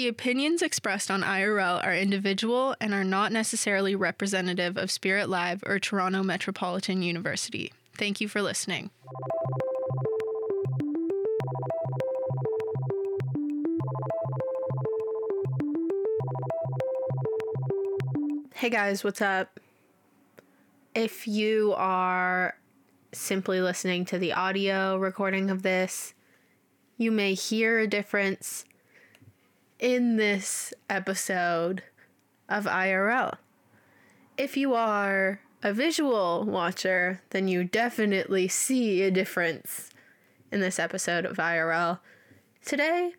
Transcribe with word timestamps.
The 0.00 0.08
opinions 0.08 0.62
expressed 0.62 1.10
on 1.10 1.20
IRL 1.20 1.84
are 1.84 1.94
individual 1.94 2.74
and 2.80 2.94
are 2.94 3.04
not 3.04 3.32
necessarily 3.32 3.94
representative 3.94 4.78
of 4.78 4.90
Spirit 4.90 5.28
Live 5.28 5.62
or 5.66 5.78
Toronto 5.78 6.22
Metropolitan 6.22 7.02
University. 7.02 7.70
Thank 7.98 8.18
you 8.18 8.26
for 8.26 8.40
listening. 8.40 8.88
Hey 18.54 18.70
guys, 18.70 19.04
what's 19.04 19.20
up? 19.20 19.60
If 20.94 21.28
you 21.28 21.74
are 21.76 22.56
simply 23.12 23.60
listening 23.60 24.06
to 24.06 24.18
the 24.18 24.32
audio 24.32 24.96
recording 24.96 25.50
of 25.50 25.60
this, 25.60 26.14
you 26.96 27.10
may 27.12 27.34
hear 27.34 27.78
a 27.80 27.86
difference 27.86 28.64
in 29.80 30.16
this 30.16 30.74
episode 30.90 31.82
of 32.48 32.64
IRL. 32.64 33.38
If 34.36 34.56
you 34.56 34.74
are 34.74 35.40
a 35.62 35.72
visual 35.72 36.44
watcher, 36.44 37.22
then 37.30 37.48
you 37.48 37.64
definitely 37.64 38.46
see 38.46 39.02
a 39.02 39.10
difference 39.10 39.90
in 40.52 40.60
this 40.60 40.78
episode 40.78 41.24
of 41.24 41.38
IRL. 41.38 42.00
Today, 42.64 43.12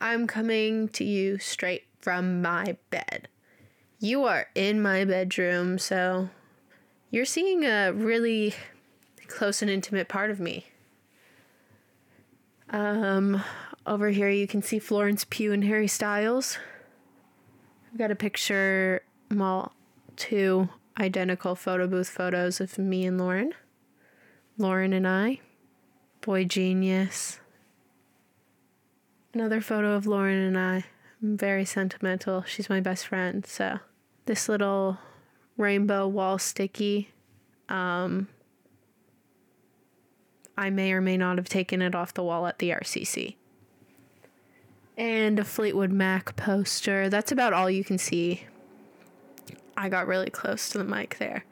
I'm 0.00 0.26
coming 0.26 0.88
to 0.90 1.04
you 1.04 1.38
straight 1.38 1.84
from 2.00 2.42
my 2.42 2.76
bed. 2.90 3.28
You 4.00 4.24
are 4.24 4.48
in 4.54 4.82
my 4.82 5.04
bedroom, 5.04 5.78
so 5.78 6.28
you're 7.10 7.24
seeing 7.24 7.64
a 7.64 7.92
really 7.92 8.54
close 9.28 9.62
and 9.62 9.70
intimate 9.70 10.08
part 10.08 10.30
of 10.30 10.40
me. 10.40 10.66
Um, 12.70 13.42
over 13.86 14.10
here 14.10 14.30
you 14.30 14.46
can 14.46 14.62
see 14.62 14.78
Florence 14.78 15.24
Pugh 15.28 15.52
and 15.52 15.64
Harry 15.64 15.88
Styles. 15.88 16.58
I've 17.90 17.98
got 17.98 18.10
a 18.10 18.16
picture, 18.16 19.02
well, 19.30 19.72
two 20.16 20.68
identical 20.98 21.54
photo 21.54 21.86
booth 21.86 22.08
photos 22.08 22.60
of 22.60 22.78
me 22.78 23.04
and 23.06 23.18
Lauren. 23.18 23.52
Lauren 24.58 24.92
and 24.92 25.08
I. 25.08 25.40
boygenius. 26.22 27.38
Another 29.32 29.60
photo 29.60 29.92
of 29.94 30.06
Lauren 30.06 30.38
and 30.38 30.58
I. 30.58 30.84
I'm 31.22 31.36
very 31.36 31.64
sentimental. 31.64 32.42
She's 32.46 32.68
my 32.68 32.80
best 32.80 33.06
friend, 33.06 33.46
so 33.46 33.78
this 34.26 34.48
little 34.48 34.98
rainbow 35.56 36.06
wall 36.06 36.38
sticky. 36.38 37.10
Um, 37.68 38.28
I 40.56 40.70
may 40.70 40.92
or 40.92 41.00
may 41.00 41.16
not 41.16 41.38
have 41.38 41.48
taken 41.48 41.80
it 41.80 41.94
off 41.94 42.14
the 42.14 42.22
wall 42.22 42.46
at 42.46 42.58
the 42.58 42.70
RCC. 42.70 43.36
And 45.00 45.38
a 45.38 45.44
Fleetwood 45.44 45.90
Mac 45.90 46.36
poster. 46.36 47.08
That's 47.08 47.32
about 47.32 47.54
all 47.54 47.70
you 47.70 47.82
can 47.82 47.96
see. 47.96 48.44
I 49.74 49.88
got 49.88 50.06
really 50.06 50.28
close 50.28 50.68
to 50.68 50.78
the 50.78 50.84
mic 50.84 51.16
there. 51.16 51.46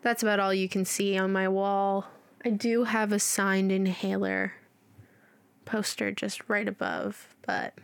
That's 0.00 0.22
about 0.22 0.40
all 0.40 0.54
you 0.54 0.70
can 0.70 0.86
see 0.86 1.18
on 1.18 1.34
my 1.34 1.48
wall. 1.48 2.06
I 2.42 2.48
do 2.48 2.84
have 2.84 3.12
a 3.12 3.18
signed 3.18 3.70
inhaler 3.70 4.54
poster 5.66 6.10
just 6.10 6.48
right 6.48 6.66
above, 6.66 7.34
but 7.46 7.74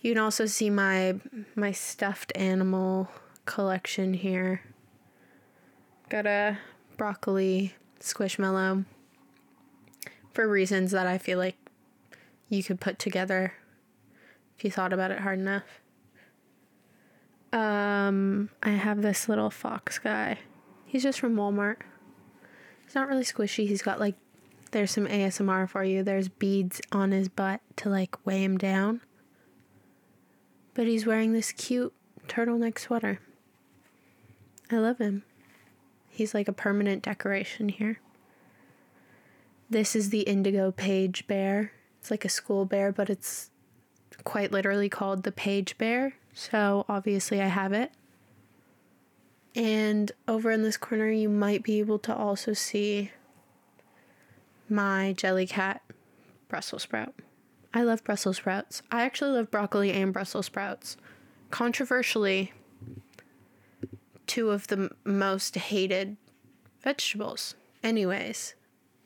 you 0.00 0.14
can 0.14 0.22
also 0.22 0.46
see 0.46 0.70
my 0.70 1.16
my 1.54 1.72
stuffed 1.72 2.32
animal 2.34 3.10
collection 3.44 4.14
here. 4.14 4.62
Got 6.08 6.24
a 6.24 6.56
broccoli 6.96 7.74
squishmallow 8.00 8.86
for 10.32 10.48
reasons 10.48 10.92
that 10.92 11.06
I 11.06 11.18
feel 11.18 11.36
like 11.36 11.56
you 12.48 12.62
could 12.62 12.80
put 12.80 12.98
together 12.98 13.54
if 14.56 14.64
you 14.64 14.70
thought 14.70 14.92
about 14.92 15.10
it 15.10 15.20
hard 15.20 15.38
enough. 15.38 15.80
Um, 17.52 18.50
I 18.62 18.70
have 18.70 19.02
this 19.02 19.28
little 19.28 19.50
fox 19.50 19.98
guy. 19.98 20.38
He's 20.84 21.02
just 21.02 21.20
from 21.20 21.36
Walmart. 21.36 21.78
He's 22.84 22.94
not 22.94 23.08
really 23.08 23.24
squishy. 23.24 23.66
He's 23.66 23.82
got 23.82 24.00
like 24.00 24.14
there's 24.70 24.90
some 24.90 25.06
ASMR 25.06 25.68
for 25.68 25.84
you. 25.84 26.02
There's 26.02 26.28
beads 26.28 26.80
on 26.92 27.12
his 27.12 27.28
butt 27.28 27.60
to 27.76 27.88
like 27.88 28.24
weigh 28.26 28.44
him 28.44 28.58
down 28.58 29.00
but 30.78 30.86
he's 30.86 31.04
wearing 31.04 31.32
this 31.32 31.50
cute 31.50 31.92
turtleneck 32.28 32.78
sweater. 32.78 33.18
I 34.70 34.76
love 34.76 34.98
him. 34.98 35.24
He's 36.08 36.34
like 36.34 36.46
a 36.46 36.52
permanent 36.52 37.02
decoration 37.02 37.68
here. 37.68 37.98
This 39.68 39.96
is 39.96 40.10
the 40.10 40.20
indigo 40.20 40.70
page 40.70 41.26
bear. 41.26 41.72
It's 42.00 42.10
like 42.10 42.24
a 42.24 42.28
school 42.28 42.64
bear, 42.64 42.92
but 42.92 43.10
it's 43.10 43.50
quite 44.24 44.52
literally 44.52 44.88
called 44.88 45.22
the 45.22 45.32
page 45.32 45.78
bear. 45.78 46.14
So 46.34 46.84
obviously 46.88 47.40
I 47.40 47.46
have 47.46 47.72
it. 47.72 47.92
And 49.54 50.12
over 50.26 50.50
in 50.50 50.62
this 50.62 50.76
corner, 50.76 51.10
you 51.10 51.28
might 51.28 51.62
be 51.62 51.80
able 51.80 51.98
to 52.00 52.14
also 52.14 52.52
see 52.52 53.10
my 54.68 55.14
Jellycat 55.16 55.80
Brussels 56.48 56.82
sprout. 56.82 57.14
I 57.74 57.82
love 57.82 58.04
Brussels 58.04 58.36
sprouts. 58.36 58.82
I 58.90 59.02
actually 59.02 59.32
love 59.32 59.50
broccoli 59.50 59.90
and 59.92 60.12
Brussels 60.12 60.46
sprouts. 60.46 60.96
Controversially, 61.50 62.52
two 64.26 64.50
of 64.50 64.68
the 64.68 64.76
m- 64.76 64.90
most 65.04 65.56
hated 65.56 66.16
vegetables. 66.82 67.54
Anyways, 67.82 68.54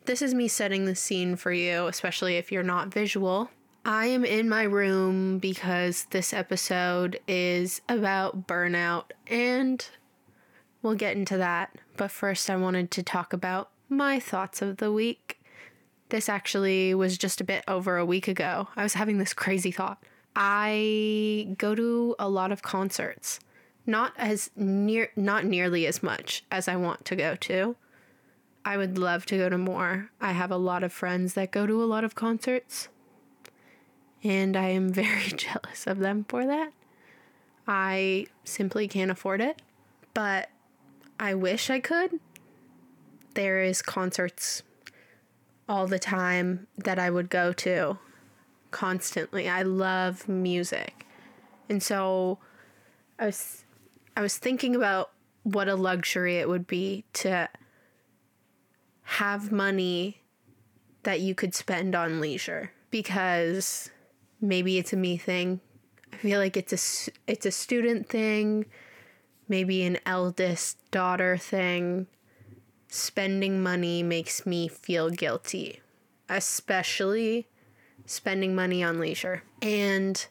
this 0.04 0.22
is 0.22 0.34
me 0.34 0.48
setting 0.48 0.84
the 0.84 0.94
scene 0.94 1.36
for 1.36 1.52
you, 1.52 1.86
especially 1.86 2.36
if 2.36 2.50
you're 2.50 2.62
not 2.62 2.88
visual. 2.88 3.50
I 3.84 4.06
am 4.06 4.24
in 4.24 4.48
my 4.48 4.62
room 4.62 5.38
because 5.38 6.06
this 6.10 6.32
episode 6.32 7.18
is 7.26 7.80
about 7.88 8.46
burnout, 8.46 9.06
and 9.26 9.84
we'll 10.82 10.94
get 10.94 11.16
into 11.16 11.36
that. 11.38 11.76
But 11.96 12.10
first, 12.10 12.48
I 12.48 12.56
wanted 12.56 12.90
to 12.92 13.02
talk 13.02 13.32
about 13.32 13.70
my 13.88 14.20
thoughts 14.20 14.62
of 14.62 14.76
the 14.76 14.92
week. 14.92 15.40
This 16.10 16.28
actually 16.28 16.94
was 16.94 17.18
just 17.18 17.40
a 17.40 17.44
bit 17.44 17.64
over 17.66 17.96
a 17.96 18.06
week 18.06 18.28
ago. 18.28 18.68
I 18.76 18.82
was 18.82 18.94
having 18.94 19.18
this 19.18 19.34
crazy 19.34 19.72
thought. 19.72 20.02
I 20.36 21.54
go 21.58 21.74
to 21.74 22.14
a 22.18 22.28
lot 22.28 22.52
of 22.52 22.62
concerts. 22.62 23.40
Not 23.84 24.12
as 24.16 24.50
near 24.54 25.10
not 25.16 25.44
nearly 25.44 25.86
as 25.88 26.04
much 26.04 26.44
as 26.52 26.68
I 26.68 26.76
want 26.76 27.04
to 27.06 27.16
go 27.16 27.34
to. 27.34 27.74
I 28.64 28.76
would 28.76 28.98
love 28.98 29.26
to 29.26 29.36
go 29.36 29.48
to 29.48 29.58
more. 29.58 30.10
I 30.20 30.32
have 30.32 30.50
a 30.50 30.56
lot 30.56 30.84
of 30.84 30.92
friends 30.92 31.34
that 31.34 31.50
go 31.50 31.66
to 31.66 31.82
a 31.82 31.86
lot 31.86 32.04
of 32.04 32.14
concerts. 32.14 32.88
And 34.22 34.56
I 34.56 34.68
am 34.68 34.88
very 34.92 35.28
jealous 35.28 35.86
of 35.86 35.98
them 35.98 36.24
for 36.28 36.46
that. 36.46 36.72
I 37.66 38.26
simply 38.44 38.88
can't 38.88 39.10
afford 39.10 39.40
it, 39.40 39.62
but 40.14 40.50
I 41.18 41.34
wish 41.34 41.70
I 41.70 41.80
could. 41.80 42.18
There 43.34 43.62
is 43.62 43.82
concerts 43.82 44.62
all 45.68 45.86
the 45.86 45.98
time 45.98 46.66
that 46.76 46.98
I 46.98 47.08
would 47.08 47.30
go 47.30 47.52
to 47.52 47.98
constantly. 48.72 49.48
I 49.48 49.62
love 49.62 50.28
music. 50.28 51.06
And 51.68 51.82
so 51.82 52.38
I 53.18 53.26
was 53.26 53.64
I 54.16 54.20
was 54.20 54.36
thinking 54.36 54.74
about 54.74 55.10
what 55.44 55.68
a 55.68 55.74
luxury 55.74 56.36
it 56.38 56.48
would 56.48 56.66
be 56.66 57.04
to 57.14 57.48
have 59.18 59.52
money 59.52 60.22
that 61.02 61.20
you 61.20 61.34
could 61.34 61.54
spend 61.54 61.94
on 61.94 62.20
leisure 62.20 62.72
because 62.90 63.90
maybe 64.40 64.78
it's 64.78 64.92
a 64.92 64.96
me 64.96 65.16
thing. 65.16 65.60
I 66.12 66.16
feel 66.16 66.38
like 66.38 66.56
it's 66.56 66.72
a 66.72 67.12
it's 67.26 67.46
a 67.46 67.50
student 67.50 68.08
thing, 68.08 68.66
maybe 69.48 69.82
an 69.82 69.98
eldest 70.06 70.78
daughter 70.90 71.36
thing 71.36 72.06
spending 72.88 73.62
money 73.62 74.02
makes 74.02 74.44
me 74.46 74.68
feel 74.68 75.08
guilty, 75.10 75.80
especially 76.28 77.48
spending 78.06 78.54
money 78.54 78.82
on 78.82 79.00
leisure. 79.00 79.42
And 79.60 80.24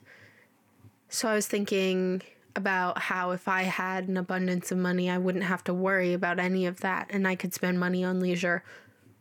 so 1.10 1.28
I 1.28 1.36
was 1.36 1.48
thinking 1.48 2.22
about 2.56 3.00
how 3.00 3.32
if 3.32 3.48
I 3.48 3.64
had 3.64 4.08
an 4.08 4.18
abundance 4.18 4.72
of 4.72 4.78
money, 4.78 5.10
I 5.10 5.18
wouldn't 5.18 5.46
have 5.46 5.64
to 5.66 5.74
worry 5.74 6.14
about 6.14 6.40
any 6.40 6.66
of 6.66 6.82
that 6.82 7.08
and 7.10 7.28
I 7.28 7.36
could 7.36 7.54
spend 7.54 7.80
money 7.80 8.04
on 8.04 8.20
leisure 8.20 8.64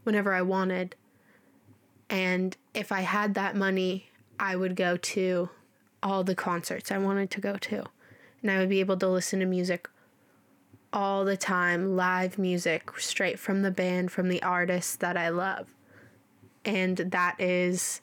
whenever 0.03 0.33
I 0.33 0.43
wanted. 0.43 0.97
And 2.09 2.57
if 2.75 2.91
I 2.91 3.03
had 3.03 3.35
that 3.35 3.55
money, 3.55 4.09
I 4.39 4.57
would 4.57 4.75
go 4.75 4.97
to 4.97 5.51
all 6.03 6.25
the 6.25 6.35
concerts 6.35 6.91
I 6.91 6.99
wanted 6.99 7.31
to 7.33 7.41
go 7.41 7.57
to. 7.57 7.85
And 8.43 8.51
I 8.51 8.59
would 8.59 8.69
be 8.69 8.81
able 8.81 8.97
to 8.97 9.09
listen 9.09 9.41
to 9.41 9.47
music 9.47 9.89
all 10.93 11.25
the 11.25 11.37
time 11.37 11.95
live 11.95 12.39
music 12.39 12.91
straight 12.99 13.39
from 13.39 13.63
the 13.63 13.71
band, 13.71 14.11
from 14.11 14.29
the 14.29 14.43
artists 14.43 14.97
that 14.97 15.17
I 15.17 15.29
love. 15.29 15.75
And 16.65 16.97
that 16.97 17.41
is 17.41 18.01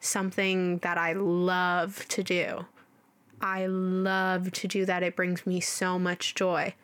something 0.00 0.78
that 0.78 0.98
I 0.98 1.12
love 1.12 2.06
to 2.08 2.22
do. 2.22 2.66
I 3.44 3.66
love 3.66 4.52
to 4.52 4.66
do 4.66 4.86
that. 4.86 5.02
It 5.02 5.16
brings 5.16 5.46
me 5.46 5.60
so 5.60 5.98
much 5.98 6.34
joy. 6.34 6.74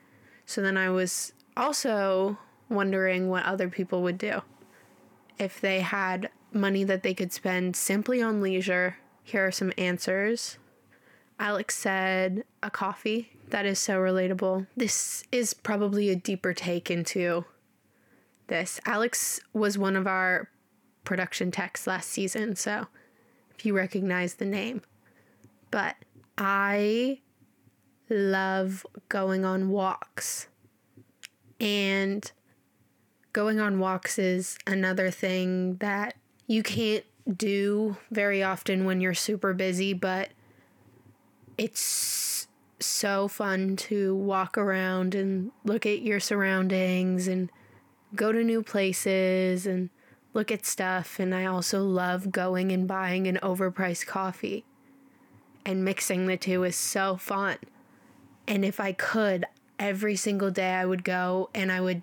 So 0.44 0.60
then 0.60 0.76
I 0.76 0.90
was 0.90 1.32
also 1.56 2.36
wondering 2.68 3.30
what 3.30 3.46
other 3.46 3.70
people 3.70 4.02
would 4.02 4.18
do 4.18 4.42
if 5.38 5.58
they 5.58 5.80
had 5.80 6.28
money 6.52 6.84
that 6.84 7.02
they 7.02 7.14
could 7.14 7.32
spend 7.32 7.76
simply 7.76 8.20
on 8.20 8.42
leisure 8.42 8.98
Here 9.22 9.46
are 9.46 9.52
some 9.52 9.72
answers. 9.78 10.58
Alex 11.38 11.78
said 11.78 12.44
a 12.62 12.70
coffee. 12.70 13.30
That 13.48 13.64
is 13.64 13.78
so 13.78 13.98
relatable. 13.98 14.66
This 14.76 15.24
is 15.32 15.54
probably 15.54 16.10
a 16.10 16.16
deeper 16.16 16.52
take 16.52 16.90
into 16.90 17.46
this. 18.48 18.80
Alex 18.84 19.40
was 19.54 19.78
one 19.78 19.96
of 19.96 20.06
our 20.06 20.50
production 21.04 21.50
techs 21.50 21.86
last 21.86 22.10
season, 22.10 22.54
so 22.56 22.88
if 23.56 23.64
you 23.64 23.74
recognize 23.74 24.34
the 24.34 24.44
name. 24.44 24.82
But 25.70 25.96
I 26.40 27.20
love 28.08 28.86
going 29.10 29.44
on 29.44 29.68
walks. 29.68 30.48
And 31.60 32.32
going 33.34 33.60
on 33.60 33.78
walks 33.78 34.18
is 34.18 34.56
another 34.66 35.10
thing 35.10 35.76
that 35.76 36.16
you 36.46 36.62
can't 36.62 37.04
do 37.36 37.98
very 38.10 38.42
often 38.42 38.86
when 38.86 39.02
you're 39.02 39.12
super 39.12 39.52
busy, 39.52 39.92
but 39.92 40.30
it's 41.58 42.48
so 42.80 43.28
fun 43.28 43.76
to 43.76 44.14
walk 44.14 44.56
around 44.56 45.14
and 45.14 45.52
look 45.64 45.84
at 45.84 46.00
your 46.00 46.20
surroundings 46.20 47.28
and 47.28 47.50
go 48.16 48.32
to 48.32 48.42
new 48.42 48.62
places 48.62 49.66
and 49.66 49.90
look 50.32 50.50
at 50.50 50.64
stuff. 50.64 51.18
And 51.20 51.34
I 51.34 51.44
also 51.44 51.84
love 51.84 52.32
going 52.32 52.72
and 52.72 52.88
buying 52.88 53.26
an 53.26 53.38
overpriced 53.42 54.06
coffee. 54.06 54.64
And 55.64 55.84
mixing 55.84 56.26
the 56.26 56.36
two 56.36 56.64
is 56.64 56.76
so 56.76 57.16
fun. 57.16 57.58
And 58.46 58.64
if 58.64 58.80
I 58.80 58.92
could, 58.92 59.44
every 59.78 60.16
single 60.16 60.50
day 60.50 60.72
I 60.72 60.84
would 60.84 61.04
go 61.04 61.50
and 61.54 61.70
I 61.70 61.80
would 61.80 62.02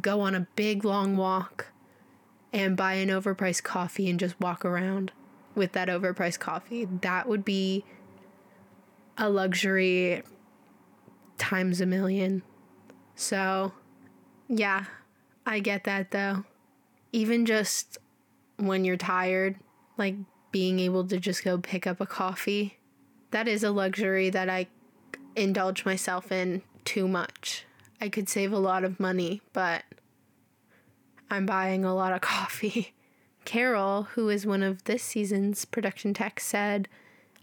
go 0.00 0.20
on 0.20 0.34
a 0.34 0.46
big 0.56 0.84
long 0.84 1.16
walk 1.16 1.66
and 2.52 2.76
buy 2.76 2.94
an 2.94 3.08
overpriced 3.08 3.62
coffee 3.62 4.08
and 4.08 4.18
just 4.18 4.38
walk 4.40 4.64
around 4.64 5.12
with 5.54 5.72
that 5.72 5.88
overpriced 5.88 6.38
coffee. 6.38 6.84
That 6.84 7.28
would 7.28 7.44
be 7.44 7.84
a 9.18 9.28
luxury 9.28 10.22
times 11.38 11.80
a 11.80 11.86
million. 11.86 12.42
So, 13.14 13.72
yeah, 14.48 14.84
I 15.44 15.60
get 15.60 15.84
that 15.84 16.10
though. 16.10 16.44
Even 17.12 17.46
just 17.46 17.98
when 18.56 18.84
you're 18.84 18.96
tired, 18.96 19.56
like 19.96 20.16
being 20.52 20.80
able 20.80 21.06
to 21.06 21.18
just 21.18 21.44
go 21.44 21.58
pick 21.58 21.86
up 21.86 22.00
a 22.00 22.06
coffee, 22.06 22.78
that 23.30 23.48
is 23.48 23.62
a 23.62 23.70
luxury 23.70 24.30
that 24.30 24.48
I 24.48 24.66
indulge 25.34 25.84
myself 25.84 26.32
in 26.32 26.62
too 26.84 27.06
much. 27.08 27.64
I 28.00 28.08
could 28.08 28.28
save 28.28 28.52
a 28.52 28.58
lot 28.58 28.84
of 28.84 29.00
money, 29.00 29.40
but 29.52 29.84
I'm 31.30 31.46
buying 31.46 31.84
a 31.84 31.94
lot 31.94 32.12
of 32.12 32.20
coffee. 32.22 32.94
Carol, 33.44 34.04
who 34.14 34.28
is 34.28 34.44
one 34.44 34.62
of 34.62 34.84
this 34.84 35.02
season's 35.02 35.64
production 35.64 36.12
techs, 36.14 36.44
said, 36.44 36.88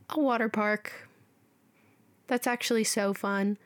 A 0.09 0.19
water 0.19 0.49
park. 0.49 1.09
That's 2.27 2.47
actually 2.47 2.83
so 2.83 3.13
fun. 3.13 3.57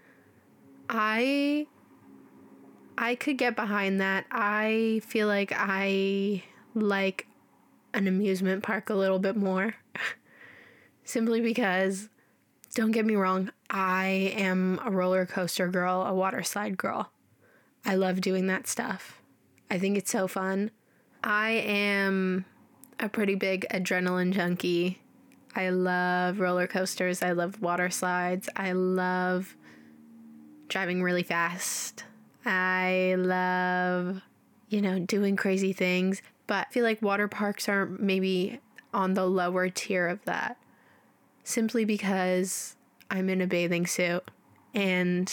I 0.90 1.68
I 2.98 3.16
could 3.16 3.38
get 3.38 3.56
behind 3.56 4.02
that. 4.02 4.26
I 4.32 5.02
feel 5.06 5.28
like 5.28 5.52
I 5.56 6.44
like 6.74 7.28
an 7.94 8.08
amusement 8.08 8.64
park 8.64 8.90
a 8.90 8.96
little 8.96 9.20
bit 9.20 9.36
more. 9.36 9.76
Simply 11.08 11.40
because 11.40 12.10
don't 12.76 12.92
get 12.92 13.06
me 13.06 13.16
wrong, 13.16 13.50
I 13.70 14.34
am 14.36 14.78
a 14.84 14.92
roller 14.92 15.26
coaster 15.26 15.70
girl, 15.70 16.02
a 16.02 16.14
water 16.14 16.44
slide 16.44 16.78
girl. 16.78 17.14
I 17.86 17.96
love 17.96 18.20
doing 18.20 18.48
that 18.48 18.68
stuff. 18.68 19.22
I 19.72 19.80
think 19.80 19.98
it's 19.98 20.12
so 20.12 20.28
fun. 20.28 20.70
I 21.24 21.52
am 21.52 22.44
a 23.00 23.08
pretty 23.08 23.36
big 23.36 23.66
adrenaline 23.72 24.34
junkie. 24.34 25.02
I 25.56 25.70
love 25.70 26.42
roller 26.42 26.68
coasters. 26.68 27.24
I 27.24 27.32
love 27.32 27.62
water 27.62 27.90
slides. 27.90 28.50
I 28.58 28.74
love 28.74 29.56
driving 30.68 31.02
really 31.02 31.24
fast. 31.24 32.04
I 32.46 33.16
love, 33.18 34.24
you 34.68 34.82
know, 34.82 35.00
doing 35.00 35.38
crazy 35.38 35.72
things. 35.72 36.22
But 36.48 36.68
I 36.68 36.74
feel 36.74 36.84
like 36.84 37.02
water 37.02 37.30
parks 37.30 37.70
are 37.70 37.86
maybe 37.86 38.60
on 38.94 39.14
the 39.14 39.26
lower 39.26 39.70
tier 39.70 40.10
of 40.10 40.26
that 40.26 40.58
simply 41.48 41.86
because 41.86 42.76
I'm 43.10 43.30
in 43.30 43.40
a 43.40 43.48
bathing 43.48 43.88
suit 43.88 44.30
and 44.76 45.32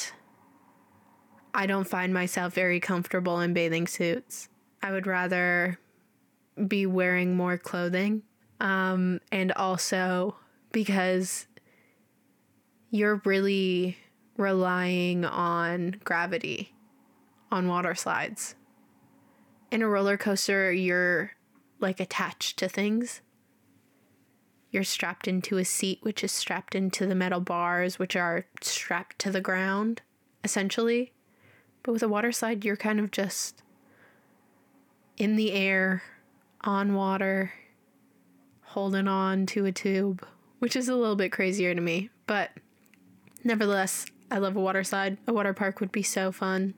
I 1.53 1.67
don't 1.67 1.89
find 1.89 2.15
myself 2.15 2.55
very 2.55 2.79
comfortable 2.79 3.41
in 3.41 3.53
bathing 3.53 3.89
suits. 3.89 4.49
I 4.81 4.93
would 4.93 5.09
rather 5.09 5.81
be 6.69 6.87
wearing 6.87 7.37
more 7.37 7.59
clothing. 7.59 8.23
Um, 8.61 9.21
and 9.33 9.51
also 9.53 10.37
because 10.71 11.47
you're 12.91 13.21
really 13.25 13.99
relying 14.37 15.25
on 15.25 15.97
gravity 16.05 16.75
on 17.51 17.67
water 17.67 17.97
slides. 17.97 18.55
In 19.73 19.83
a 19.83 19.89
roller 19.89 20.17
coaster, 20.17 20.73
you're 20.73 21.33
like 21.81 21.99
attached 21.99 22.57
to 22.59 22.69
things. 22.69 23.21
You're 24.75 24.83
strapped 24.83 25.29
into 25.29 25.57
a 25.59 25.65
seat, 25.65 26.01
which 26.03 26.25
is 26.25 26.33
strapped 26.33 26.75
into 26.75 27.07
the 27.07 27.15
metal 27.15 27.39
bars, 27.39 28.01
which 28.01 28.17
are 28.17 28.47
strapped 28.61 29.21
to 29.21 29.31
the 29.31 29.41
ground, 29.41 30.03
essentially. 30.43 31.13
But 31.85 31.93
with 31.93 32.03
a 32.03 32.09
water 32.09 32.33
slide, 32.33 32.65
you're 32.65 32.77
kind 32.77 32.99
of 32.99 33.13
just 33.13 33.63
in 35.17 35.37
the 35.37 35.53
air, 35.53 36.03
on 36.63 36.95
water, 36.95 37.53
holding 38.63 39.07
on 39.07 39.47
to 39.47 39.65
a 39.65 39.71
tube, 39.71 40.27
which 40.59 40.75
is 40.75 40.89
a 40.89 40.97
little 40.97 41.15
bit 41.15 41.31
crazier 41.31 41.73
to 41.73 41.81
me. 41.81 42.11
But 42.27 42.51
nevertheless, 43.45 44.07
I 44.29 44.39
love 44.39 44.57
a 44.57 44.61
water 44.61 44.83
slide. 44.83 45.19
A 45.29 45.33
water 45.33 45.55
park 45.55 45.79
would 45.79 45.93
be 45.93 46.03
so 46.03 46.33
fun. 46.33 46.75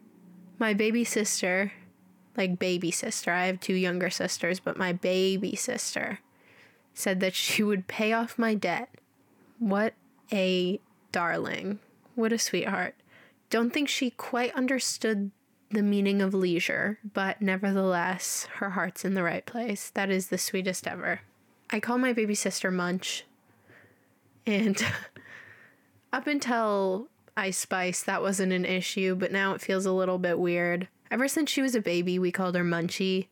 My 0.59 0.75
baby 0.75 1.05
sister, 1.05 1.73
like 2.37 2.59
baby 2.59 2.91
sister, 2.91 3.33
I 3.33 3.47
have 3.47 3.59
two 3.59 3.73
younger 3.73 4.11
sisters, 4.11 4.61
but 4.61 4.77
my 4.77 4.93
baby 4.93 5.57
sister 5.57 6.19
said 6.99 7.21
that 7.21 7.35
she 7.35 7.63
would 7.63 7.87
pay 7.87 8.13
off 8.13 8.39
my 8.39 8.55
debt. 8.55 8.89
What 9.59 9.95
a 10.33 10.81
darling. 11.13 11.79
What 12.15 12.33
a 12.33 12.39
sweetheart 12.39 12.95
don't 13.51 13.73
think 13.73 13.89
she 13.89 14.11
quite 14.11 14.55
understood 14.55 15.31
the 15.71 15.83
meaning 15.83 16.23
of 16.23 16.35
leisure, 16.35 16.99
but 17.15 17.41
nevertheless, 17.41 18.47
her 18.57 18.71
heart's 18.71 19.05
in 19.05 19.15
the 19.15 19.23
right 19.23 19.45
place. 19.47 19.91
That 19.91 20.11
is 20.11 20.29
the 20.29 20.39
sweetest 20.39 20.87
ever. 20.87 21.21
I 21.71 21.81
call 21.81 21.99
my 21.99 22.13
baby 22.13 22.35
sister 22.35 22.71
Munch, 22.71 23.25
and 24.47 24.85
up 26.13 26.27
until 26.27 27.09
Ice 27.37 27.59
Spice, 27.59 28.03
that 28.05 28.23
wasn't 28.23 28.53
an 28.53 28.65
issue, 28.65 29.15
but 29.15 29.33
now 29.33 29.55
it 29.55 29.61
feels 29.61 29.87
a 29.87 29.93
little 29.93 30.19
bit 30.19 30.39
weird. 30.39 30.89
Ever 31.11 31.29
since 31.29 31.51
she 31.51 31.63
was 31.63 31.75
a 31.75 31.81
baby, 31.81 32.19
we 32.19 32.33
called 32.33 32.55
her 32.57 32.65
Munchie 32.65 33.29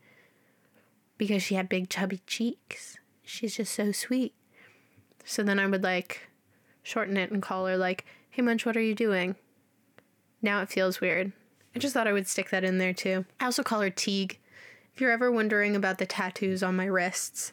because 1.17 1.43
she 1.43 1.55
had 1.55 1.69
big 1.69 1.89
chubby 1.89 2.21
cheeks. 2.27 2.99
She's 3.25 3.57
just 3.57 3.73
so 3.73 3.93
sweet. 3.93 4.35
So 5.25 5.43
then 5.43 5.59
I 5.59 5.67
would 5.67 5.83
like 5.83 6.29
shorten 6.83 7.17
it 7.17 7.31
and 7.31 7.43
call 7.43 7.67
her 7.67 7.77
like, 7.77 8.05
"Hey 8.31 8.43
Munch, 8.43 8.67
what 8.67 8.77
are 8.77 8.83
you 8.83 8.95
doing?" 8.95 9.37
Now 10.43 10.61
it 10.61 10.69
feels 10.69 11.01
weird. 11.01 11.33
I 11.75 11.79
just 11.79 11.95
thought 11.95 12.07
I 12.07 12.13
would 12.13 12.29
stick 12.29 12.51
that 12.51 12.65
in 12.65 12.79
there 12.79 12.93
too. 12.93 13.25
I 13.41 13.47
also 13.47 13.63
call 13.63 13.81
her 13.81 13.91
Teague. 13.91 14.39
If 14.95 15.01
you're 15.01 15.11
ever 15.11 15.33
wondering 15.33 15.75
about 15.75 15.99
the 15.99 16.07
tattoos 16.07 16.63
on 16.63 16.77
my 16.77 16.85
wrists, 16.85 17.53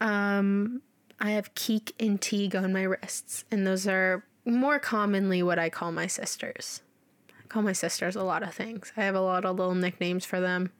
um, 0.00 0.82
I 1.18 1.30
have 1.30 1.54
Keek 1.54 1.94
and 1.98 2.20
Teague 2.20 2.54
on 2.54 2.72
my 2.72 2.82
wrists, 2.82 3.44
and 3.50 3.66
those 3.66 3.88
are 3.88 4.24
more 4.44 4.78
commonly 4.78 5.42
what 5.42 5.58
I 5.58 5.70
call 5.70 5.90
my 5.90 6.06
sisters. 6.06 6.82
I 7.30 7.46
call 7.48 7.62
my 7.62 7.72
sisters 7.72 8.14
a 8.14 8.22
lot 8.22 8.42
of 8.42 8.54
things. 8.54 8.92
I 8.96 9.04
have 9.04 9.14
a 9.14 9.20
lot 9.20 9.44
of 9.44 9.56
little 9.56 9.74
nicknames 9.74 10.24
for 10.24 10.40
them, 10.40 10.70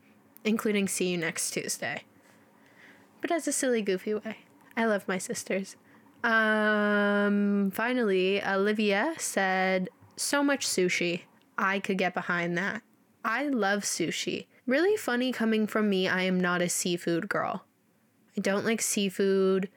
including 0.45 0.87
See 0.87 1.09
You 1.09 1.19
Next 1.19 1.51
Tuesday. 1.51 2.03
But 3.25 3.31
as 3.31 3.49
a 3.49 3.53
silly, 3.53 3.81
goofy 3.81 4.13
way. 4.13 4.37
I 4.77 4.85
love 4.85 5.09
my 5.09 5.17
sisters. 5.17 5.77
Um, 6.23 7.71
finally, 7.75 8.45
Olivia 8.45 9.15
said 9.17 9.89
so 10.15 10.43
much 10.43 10.67
sushi. 10.67 11.23
I 11.57 11.81
could 11.81 11.97
get 11.97 12.13
behind 12.13 12.59
that. 12.59 12.83
I 13.25 13.45
love 13.49 13.85
sushi. 13.85 14.45
Really 14.67 14.99
funny 14.99 15.33
coming 15.33 15.67
from 15.67 15.89
me, 15.89 16.07
I 16.07 16.25
am 16.25 16.39
not 16.39 16.61
a 16.61 16.69
seafood 16.69 17.31
girl. 17.31 17.65
I 18.37 18.43
don't 18.43 18.67
like 18.67 18.83
seafood. 18.83 19.71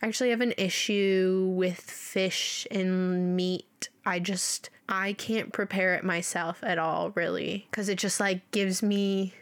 I 0.00 0.06
actually 0.06 0.30
have 0.30 0.40
an 0.40 0.54
issue 0.56 1.52
with 1.56 1.80
fish 1.80 2.64
and 2.70 3.34
meat. 3.34 3.88
I 4.06 4.20
just 4.20 4.70
I 4.88 5.14
can't 5.14 5.52
prepare 5.52 5.96
it 5.96 6.04
myself 6.04 6.60
at 6.62 6.78
all, 6.78 7.10
really, 7.10 7.66
cuz 7.72 7.88
it 7.88 7.98
just 7.98 8.20
like 8.20 8.48
gives 8.52 8.84
me 8.84 9.34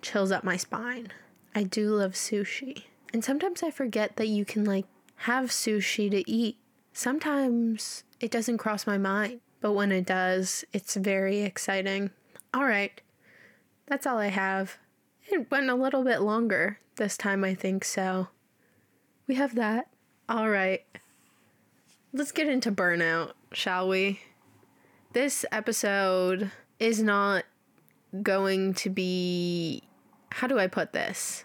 chills 0.00 0.32
up 0.32 0.42
my 0.42 0.56
spine. 0.56 1.12
I 1.54 1.64
do 1.64 1.90
love 1.90 2.12
sushi. 2.12 2.84
And 3.12 3.24
sometimes 3.24 3.62
I 3.62 3.70
forget 3.70 4.16
that 4.16 4.28
you 4.28 4.44
can 4.44 4.64
like 4.64 4.86
have 5.16 5.46
sushi 5.50 6.10
to 6.10 6.30
eat. 6.30 6.56
Sometimes 6.92 8.04
it 8.20 8.30
doesn't 8.30 8.58
cross 8.58 8.86
my 8.86 8.98
mind 8.98 9.40
but 9.62 9.72
when 9.72 9.92
it 9.92 10.04
does, 10.04 10.64
it's 10.72 10.96
very 10.96 11.40
exciting. 11.42 12.10
All 12.52 12.64
right, 12.64 13.00
that's 13.86 14.06
all 14.06 14.18
I 14.18 14.26
have. 14.26 14.76
It 15.28 15.50
went 15.50 15.70
a 15.70 15.76
little 15.76 16.04
bit 16.04 16.20
longer 16.20 16.80
this 16.96 17.16
time, 17.16 17.44
I 17.44 17.54
think, 17.54 17.84
so 17.84 18.28
we 19.26 19.36
have 19.36 19.54
that. 19.54 19.86
All 20.28 20.50
right. 20.50 20.84
Let's 22.12 22.32
get 22.32 22.48
into 22.48 22.70
burnout, 22.70 23.32
shall 23.52 23.88
we? 23.88 24.20
This 25.12 25.46
episode 25.52 26.50
is 26.78 27.02
not 27.02 27.44
going 28.22 28.74
to 28.74 28.90
be. 28.90 29.84
How 30.32 30.46
do 30.46 30.58
I 30.58 30.66
put 30.66 30.92
this? 30.92 31.44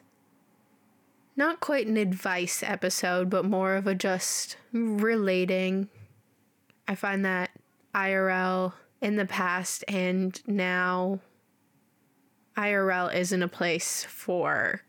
Not 1.35 1.59
quite 1.59 1.87
an 1.87 1.97
advice 1.97 2.63
episode, 2.63 3.29
but 3.29 3.45
more 3.45 3.75
of 3.75 3.85
a 3.85 3.93
just 3.93 4.57
relating. 4.71 5.89
I 6.87 6.95
find 6.95 7.23
that 7.25 7.51
IRL 7.93 8.73
in 9.01 9.17
the 9.17 9.25
past 9.25 9.83
and 9.87 10.41
now 10.47 11.19
IRL 12.55 13.13
isn't 13.13 13.43
a 13.43 13.47
place 13.47 14.03
for 14.05 14.81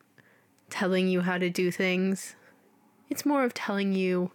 telling 0.70 1.08
you 1.08 1.20
how 1.22 1.36
to 1.36 1.50
do 1.50 1.70
things. 1.70 2.36
It's 3.10 3.26
more 3.26 3.44
of 3.44 3.52
telling 3.52 3.92
you 3.92 4.30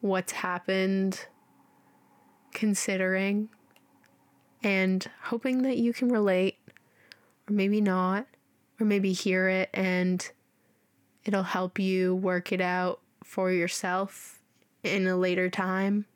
what's 0.00 0.32
happened, 0.32 1.26
considering, 2.52 3.48
and 4.62 5.08
hoping 5.22 5.62
that 5.62 5.78
you 5.78 5.92
can 5.92 6.10
relate, 6.10 6.58
or 7.48 7.54
maybe 7.54 7.80
not, 7.80 8.26
or 8.80 8.86
maybe 8.86 9.12
hear 9.12 9.48
it 9.48 9.70
and 9.72 10.30
it'll 11.24 11.42
help 11.42 11.78
you 11.78 12.14
work 12.14 12.52
it 12.52 12.60
out 12.60 13.00
for 13.22 13.50
yourself 13.50 14.40
in 14.82 15.06
a 15.06 15.16
later 15.16 15.48
time. 15.48 16.06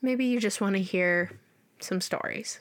Maybe 0.00 0.26
you 0.26 0.40
just 0.40 0.60
want 0.60 0.76
to 0.76 0.82
hear 0.82 1.32
some 1.80 2.00
stories. 2.00 2.60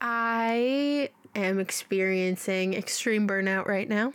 I 0.00 1.10
am 1.34 1.58
experiencing 1.58 2.74
extreme 2.74 3.28
burnout 3.28 3.66
right 3.66 3.88
now. 3.88 4.12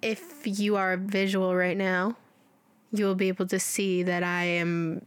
If 0.00 0.42
you 0.44 0.76
are 0.76 0.96
visual 0.96 1.54
right 1.54 1.76
now, 1.76 2.16
you 2.92 3.04
will 3.04 3.14
be 3.14 3.28
able 3.28 3.46
to 3.46 3.58
see 3.58 4.02
that 4.04 4.22
I 4.22 4.44
am 4.44 5.04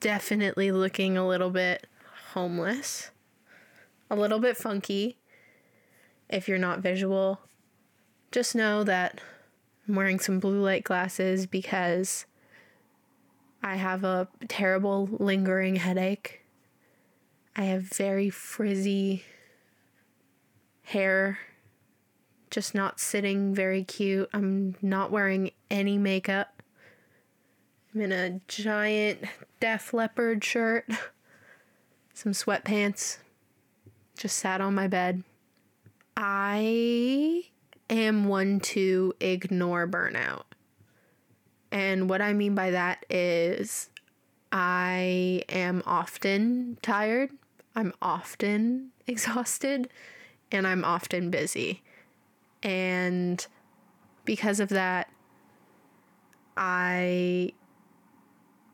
definitely 0.00 0.72
looking 0.72 1.16
a 1.16 1.26
little 1.26 1.50
bit 1.50 1.86
homeless, 2.32 3.10
a 4.10 4.16
little 4.16 4.38
bit 4.38 4.56
funky. 4.56 5.16
If 6.30 6.48
you're 6.48 6.58
not 6.58 6.78
visual, 6.78 7.40
just 8.30 8.54
know 8.54 8.84
that 8.84 9.20
I'm 9.88 9.96
wearing 9.96 10.20
some 10.20 10.38
blue 10.38 10.62
light 10.62 10.84
glasses 10.84 11.46
because 11.46 12.24
I 13.64 13.74
have 13.74 14.04
a 14.04 14.28
terrible 14.46 15.08
lingering 15.10 15.76
headache. 15.76 16.42
I 17.56 17.64
have 17.64 17.82
very 17.82 18.30
frizzy 18.30 19.24
hair, 20.84 21.40
just 22.48 22.76
not 22.76 23.00
sitting 23.00 23.52
very 23.52 23.82
cute. 23.82 24.30
I'm 24.32 24.76
not 24.80 25.10
wearing 25.10 25.50
any 25.68 25.98
makeup. 25.98 26.62
I'm 27.92 28.02
in 28.02 28.12
a 28.12 28.40
giant 28.46 29.24
Def 29.58 29.92
Leppard 29.92 30.44
shirt, 30.44 30.86
some 32.14 32.30
sweatpants, 32.30 33.18
just 34.16 34.38
sat 34.38 34.60
on 34.60 34.76
my 34.76 34.86
bed. 34.86 35.24
I 36.22 37.44
am 37.88 38.26
one 38.26 38.60
to 38.60 39.14
ignore 39.20 39.88
burnout. 39.88 40.42
And 41.72 42.10
what 42.10 42.20
I 42.20 42.34
mean 42.34 42.54
by 42.54 42.72
that 42.72 43.06
is 43.08 43.88
I 44.52 45.44
am 45.48 45.82
often 45.86 46.76
tired, 46.82 47.30
I'm 47.74 47.94
often 48.02 48.90
exhausted, 49.06 49.88
and 50.52 50.66
I'm 50.66 50.84
often 50.84 51.30
busy. 51.30 51.82
And 52.62 53.44
because 54.26 54.60
of 54.60 54.68
that, 54.68 55.08
I, 56.54 57.52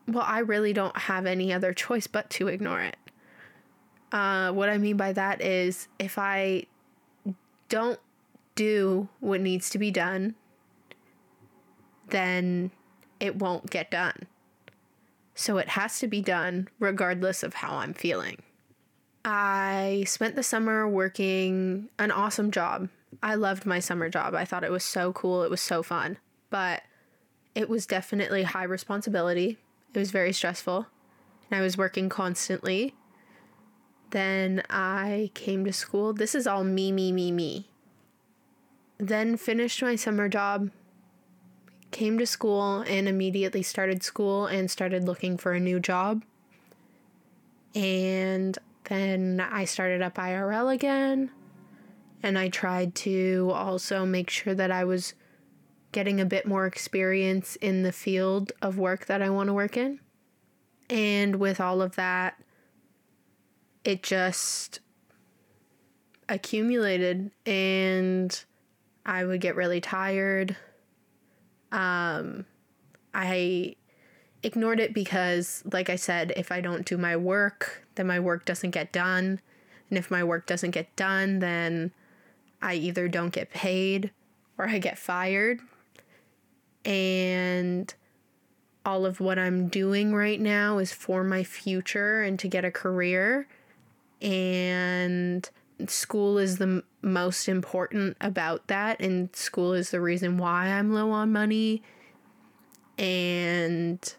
well, 0.05 0.25
I 0.27 0.39
really 0.39 0.73
don't 0.73 0.97
have 0.97 1.25
any 1.25 1.53
other 1.53 1.73
choice 1.73 2.07
but 2.07 2.29
to 2.31 2.49
ignore 2.49 2.81
it. 2.81 2.97
Uh, 4.11 4.51
what 4.51 4.67
I 4.67 4.77
mean 4.77 4.97
by 4.97 5.13
that 5.13 5.41
is 5.41 5.87
if 5.97 6.17
I 6.17 6.65
don't 7.69 7.99
do 8.55 9.07
what 9.19 9.41
needs 9.41 9.69
to 9.69 9.77
be 9.77 9.91
done, 9.91 10.35
then 12.09 12.71
it 13.19 13.37
won't 13.37 13.69
get 13.69 13.91
done. 13.91 14.27
So 15.35 15.57
it 15.57 15.69
has 15.69 15.99
to 15.99 16.07
be 16.07 16.21
done 16.21 16.67
regardless 16.79 17.43
of 17.43 17.55
how 17.55 17.77
I'm 17.77 17.93
feeling. 17.93 18.41
I 19.23 20.05
spent 20.07 20.35
the 20.35 20.43
summer 20.43 20.87
working 20.87 21.89
an 21.99 22.11
awesome 22.11 22.49
job. 22.49 22.89
I 23.21 23.35
loved 23.35 23.65
my 23.65 23.79
summer 23.79 24.09
job. 24.09 24.33
I 24.33 24.45
thought 24.45 24.63
it 24.63 24.71
was 24.71 24.83
so 24.83 25.13
cool. 25.13 25.43
It 25.43 25.51
was 25.51 25.61
so 25.61 25.83
fun. 25.83 26.17
But 26.49 26.81
it 27.53 27.69
was 27.69 27.85
definitely 27.85 28.43
high 28.43 28.63
responsibility. 28.63 29.57
It 29.93 29.99
was 29.99 30.11
very 30.11 30.31
stressful. 30.31 30.87
And 31.49 31.59
I 31.59 31.61
was 31.61 31.77
working 31.77 32.09
constantly. 32.09 32.95
Then 34.11 34.63
I 34.69 35.31
came 35.33 35.65
to 35.65 35.73
school. 35.73 36.13
This 36.13 36.33
is 36.33 36.47
all 36.47 36.63
me, 36.63 36.91
me, 36.91 37.11
me, 37.11 37.31
me 37.31 37.67
then 38.97 39.37
finished 39.37 39.81
my 39.81 39.95
summer 39.95 40.27
job, 40.27 40.71
came 41.91 42.17
to 42.17 42.25
school, 42.25 42.81
and 42.81 43.07
immediately 43.07 43.61
started 43.61 44.03
school 44.03 44.47
and 44.47 44.69
started 44.69 45.05
looking 45.05 45.37
for 45.37 45.53
a 45.53 45.59
new 45.59 45.79
job. 45.79 46.23
And 47.75 48.57
then 48.85 49.39
I 49.39 49.65
started 49.65 50.01
up 50.01 50.15
IRL 50.15 50.73
again. 50.73 51.31
And 52.23 52.37
I 52.37 52.49
tried 52.49 52.95
to 52.95 53.51
also 53.53 54.05
make 54.05 54.29
sure 54.29 54.55
that 54.55 54.71
I 54.71 54.83
was 54.83 55.13
getting 55.91 56.19
a 56.19 56.25
bit 56.25 56.47
more 56.47 56.65
experience 56.65 57.55
in 57.57 57.83
the 57.83 57.91
field 57.91 58.51
of 58.61 58.77
work 58.77 59.05
that 59.05 59.21
I 59.21 59.29
want 59.29 59.47
to 59.47 59.53
work 59.53 59.77
in. 59.77 59.99
And 60.89 61.35
with 61.35 61.61
all 61.61 61.81
of 61.81 61.95
that, 61.95 62.41
it 63.87 64.03
just 64.03 64.81
accumulated 66.27 67.31
and 67.45 68.43
I 69.05 69.23
would 69.23 69.39
get 69.39 69.55
really 69.55 69.79
tired. 69.79 70.57
Um, 71.71 72.45
I 73.13 73.77
ignored 74.43 74.81
it 74.81 74.93
because, 74.93 75.63
like 75.71 75.89
I 75.89 75.95
said, 75.95 76.33
if 76.35 76.51
I 76.51 76.59
don't 76.59 76.85
do 76.85 76.97
my 76.97 77.15
work, 77.15 77.87
then 77.95 78.07
my 78.07 78.19
work 78.19 78.43
doesn't 78.43 78.71
get 78.71 78.91
done. 78.91 79.39
And 79.89 79.97
if 79.97 80.11
my 80.11 80.21
work 80.21 80.45
doesn't 80.47 80.71
get 80.71 80.93
done, 80.97 81.39
then 81.39 81.93
I 82.61 82.73
either 82.73 83.07
don't 83.07 83.31
get 83.31 83.51
paid 83.51 84.11
or 84.57 84.67
I 84.67 84.79
get 84.79 84.97
fired. 84.97 85.61
And 86.83 87.93
all 88.85 89.05
of 89.05 89.21
what 89.21 89.39
I'm 89.39 89.69
doing 89.69 90.13
right 90.13 90.41
now 90.41 90.77
is 90.77 90.91
for 90.91 91.23
my 91.23 91.45
future 91.45 92.21
and 92.21 92.37
to 92.39 92.49
get 92.49 92.65
a 92.65 92.71
career. 92.71 93.47
And 94.21 95.49
school 95.87 96.37
is 96.37 96.57
the 96.57 96.83
most 97.01 97.47
important 97.47 98.17
about 98.19 98.67
that 98.67 98.99
and 98.99 99.33
school 99.35 99.73
is 99.73 99.91
the 99.91 100.01
reason 100.01 100.37
why 100.37 100.67
I'm 100.67 100.91
low 100.91 101.11
on 101.11 101.31
money 101.31 101.83
and 102.97 104.15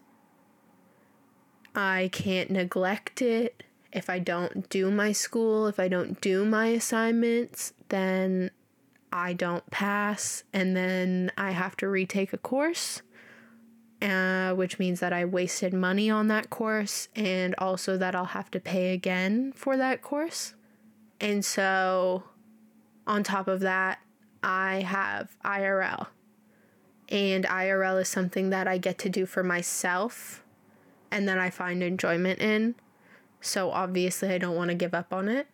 I 1.75 2.09
can't 2.13 2.49
neglect 2.49 3.21
it 3.21 3.63
if 3.91 4.09
I 4.09 4.19
don't 4.19 4.69
do 4.69 4.91
my 4.91 5.11
school, 5.11 5.67
if 5.67 5.79
I 5.79 5.87
don't 5.87 6.21
do 6.21 6.45
my 6.45 6.67
assignments, 6.67 7.73
then 7.89 8.51
I 9.11 9.33
don't 9.33 9.69
pass 9.71 10.43
and 10.53 10.75
then 10.75 11.31
I 11.37 11.51
have 11.51 11.75
to 11.77 11.89
retake 11.89 12.31
a 12.31 12.37
course. 12.37 13.01
Uh, 14.01 14.53
which 14.53 14.79
means 14.79 15.01
that 15.01 15.11
I 15.11 15.25
wasted 15.25 15.73
money 15.73 16.09
on 16.09 16.29
that 16.29 16.49
course 16.49 17.09
and 17.17 17.53
also 17.57 17.97
that 17.97 18.15
I'll 18.15 18.23
have 18.23 18.49
to 18.51 18.59
pay 18.59 18.93
again 18.93 19.51
for 19.51 19.75
that 19.75 20.01
course. 20.01 20.53
And 21.19 21.43
so, 21.43 22.23
on 23.05 23.23
top 23.23 23.49
of 23.49 23.59
that, 23.59 23.99
I 24.41 24.83
have 24.83 25.35
IRL. 25.43 26.07
And 27.09 27.43
IRL 27.43 27.99
is 27.99 28.07
something 28.07 28.51
that 28.51 28.69
I 28.69 28.77
get 28.77 28.97
to 28.99 29.09
do 29.09 29.25
for 29.25 29.43
myself 29.43 30.45
and 31.11 31.27
that 31.27 31.37
I 31.37 31.49
find 31.49 31.83
enjoyment 31.83 32.39
in. 32.39 32.75
So, 33.41 33.69
obviously, 33.69 34.29
I 34.29 34.37
don't 34.37 34.55
want 34.55 34.69
to 34.69 34.75
give 34.75 34.93
up 34.93 35.13
on 35.13 35.27
it. 35.27 35.47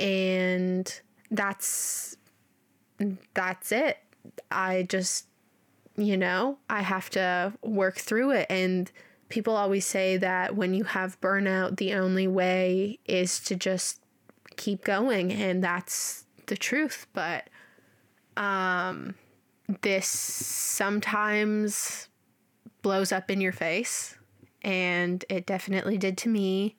And 0.00 1.00
that's 1.30 2.16
that's 3.34 3.72
it. 3.72 3.98
I 4.50 4.84
just 4.84 5.26
you 5.98 6.16
know, 6.16 6.58
I 6.70 6.82
have 6.82 7.10
to 7.10 7.52
work 7.62 7.96
through 7.96 8.30
it. 8.30 8.46
And 8.48 8.90
people 9.28 9.56
always 9.56 9.84
say 9.84 10.16
that 10.16 10.54
when 10.54 10.72
you 10.72 10.84
have 10.84 11.20
burnout, 11.20 11.76
the 11.76 11.94
only 11.94 12.28
way 12.28 13.00
is 13.04 13.40
to 13.40 13.56
just 13.56 14.00
keep 14.56 14.84
going. 14.84 15.32
And 15.32 15.62
that's 15.62 16.24
the 16.46 16.56
truth. 16.56 17.06
But 17.12 17.48
um 18.36 19.16
this 19.82 20.08
sometimes 20.08 22.08
blows 22.82 23.12
up 23.12 23.30
in 23.30 23.40
your 23.40 23.52
face. 23.52 24.16
And 24.62 25.24
it 25.28 25.46
definitely 25.46 25.98
did 25.98 26.16
to 26.18 26.28
me. 26.28 26.76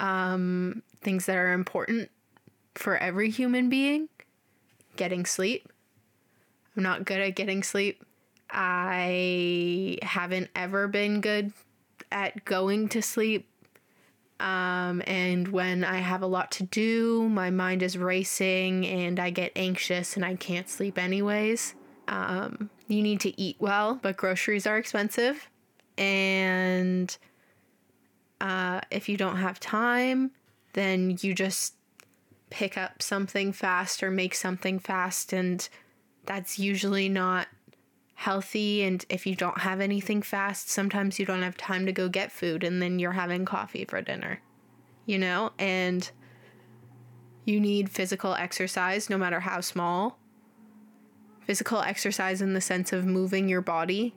Um 0.00 0.82
things 1.02 1.26
that 1.26 1.36
are 1.36 1.52
important 1.52 2.10
for 2.74 2.96
every 2.96 3.30
human 3.30 3.68
being 3.68 4.08
getting 4.96 5.26
sleep. 5.26 5.70
I'm 6.74 6.82
not 6.82 7.04
good 7.04 7.20
at 7.20 7.36
getting 7.36 7.62
sleep 7.62 8.05
I 8.50 9.98
haven't 10.02 10.50
ever 10.54 10.88
been 10.88 11.20
good 11.20 11.52
at 12.12 12.44
going 12.44 12.88
to 12.90 13.02
sleep. 13.02 13.48
Um, 14.38 15.02
and 15.06 15.48
when 15.48 15.82
I 15.82 15.98
have 15.98 16.22
a 16.22 16.26
lot 16.26 16.50
to 16.52 16.62
do, 16.62 17.28
my 17.28 17.50
mind 17.50 17.82
is 17.82 17.96
racing 17.96 18.86
and 18.86 19.18
I 19.18 19.30
get 19.30 19.52
anxious 19.56 20.14
and 20.16 20.24
I 20.24 20.34
can't 20.36 20.68
sleep 20.68 20.98
anyways. 20.98 21.74
Um, 22.08 22.70
you 22.86 23.02
need 23.02 23.20
to 23.20 23.40
eat 23.40 23.56
well, 23.58 23.98
but 24.00 24.16
groceries 24.16 24.66
are 24.66 24.76
expensive. 24.76 25.48
And 25.96 27.16
uh, 28.40 28.82
if 28.90 29.08
you 29.08 29.16
don't 29.16 29.38
have 29.38 29.58
time, 29.58 30.32
then 30.74 31.16
you 31.20 31.34
just 31.34 31.74
pick 32.50 32.76
up 32.76 33.02
something 33.02 33.52
fast 33.52 34.02
or 34.02 34.10
make 34.10 34.34
something 34.34 34.78
fast. 34.78 35.32
And 35.32 35.66
that's 36.26 36.58
usually 36.58 37.08
not 37.08 37.48
healthy. 38.16 38.82
And 38.82 39.04
if 39.08 39.26
you 39.26 39.36
don't 39.36 39.58
have 39.58 39.80
anything 39.80 40.22
fast, 40.22 40.68
sometimes 40.68 41.18
you 41.18 41.26
don't 41.26 41.42
have 41.42 41.56
time 41.56 41.86
to 41.86 41.92
go 41.92 42.08
get 42.08 42.32
food 42.32 42.64
and 42.64 42.82
then 42.82 42.98
you're 42.98 43.12
having 43.12 43.44
coffee 43.44 43.84
for 43.84 44.02
dinner, 44.02 44.40
you 45.04 45.18
know? 45.18 45.52
And 45.58 46.10
you 47.44 47.60
need 47.60 47.90
physical 47.90 48.34
exercise, 48.34 49.08
no 49.08 49.18
matter 49.18 49.40
how 49.40 49.60
small. 49.60 50.18
Physical 51.46 51.80
exercise 51.80 52.42
in 52.42 52.54
the 52.54 52.60
sense 52.60 52.92
of 52.92 53.04
moving 53.04 53.48
your 53.48 53.60
body. 53.60 54.14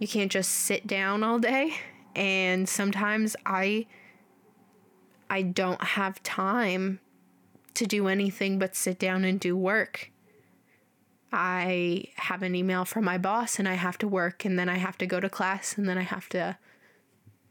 You 0.00 0.08
can't 0.08 0.30
just 0.30 0.50
sit 0.50 0.86
down 0.86 1.22
all 1.22 1.38
day. 1.38 1.74
And 2.14 2.68
sometimes 2.68 3.36
I 3.46 3.86
I 5.30 5.42
don't 5.42 5.82
have 5.82 6.22
time 6.22 7.00
to 7.74 7.86
do 7.86 8.08
anything 8.08 8.58
but 8.58 8.76
sit 8.76 8.98
down 8.98 9.24
and 9.24 9.40
do 9.40 9.56
work. 9.56 10.10
I 11.36 12.04
have 12.14 12.44
an 12.44 12.54
email 12.54 12.84
from 12.84 13.04
my 13.04 13.18
boss 13.18 13.58
and 13.58 13.68
I 13.68 13.74
have 13.74 13.98
to 13.98 14.08
work 14.08 14.44
and 14.44 14.56
then 14.56 14.68
I 14.68 14.76
have 14.76 14.96
to 14.98 15.06
go 15.06 15.18
to 15.18 15.28
class 15.28 15.76
and 15.76 15.88
then 15.88 15.98
I 15.98 16.02
have 16.02 16.28
to 16.28 16.56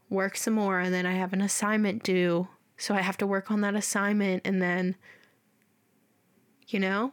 work 0.08 0.38
some 0.38 0.54
more 0.54 0.80
and 0.80 0.94
then 0.94 1.04
I 1.04 1.12
have 1.12 1.34
an 1.34 1.42
assignment 1.42 2.02
due. 2.02 2.48
So 2.78 2.94
I 2.94 3.02
have 3.02 3.18
to 3.18 3.26
work 3.26 3.50
on 3.50 3.60
that 3.60 3.74
assignment 3.74 4.40
and 4.46 4.62
then 4.62 4.96
you 6.66 6.80
know 6.80 7.12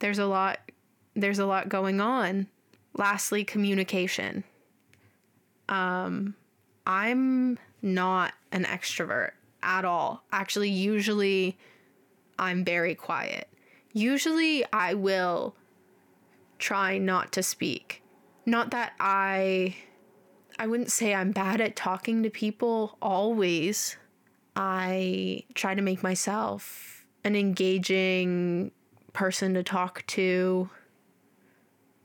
there's 0.00 0.18
a 0.18 0.26
lot 0.26 0.58
there's 1.14 1.38
a 1.38 1.46
lot 1.46 1.68
going 1.68 2.00
on. 2.00 2.48
Lastly, 2.94 3.44
communication. 3.44 4.42
Um 5.68 6.34
I'm 6.88 7.56
not 7.80 8.34
an 8.50 8.64
extrovert 8.64 9.30
at 9.62 9.84
all. 9.84 10.24
Actually, 10.32 10.70
usually 10.70 11.56
I'm 12.36 12.64
very 12.64 12.96
quiet. 12.96 13.46
Usually 13.92 14.64
I 14.72 14.94
will 14.94 15.54
try 16.58 16.98
not 16.98 17.32
to 17.32 17.42
speak. 17.42 18.02
Not 18.46 18.70
that 18.70 18.92
I 18.98 19.76
I 20.58 20.66
wouldn't 20.66 20.92
say 20.92 21.14
I'm 21.14 21.32
bad 21.32 21.60
at 21.60 21.76
talking 21.76 22.22
to 22.22 22.30
people 22.30 22.96
always. 23.02 23.96
I 24.54 25.44
try 25.54 25.74
to 25.74 25.82
make 25.82 26.02
myself 26.02 27.06
an 27.24 27.34
engaging 27.36 28.70
person 29.12 29.54
to 29.54 29.62
talk 29.62 30.06
to, 30.08 30.68